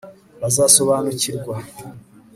[0.41, 1.53] bazasobanukirwa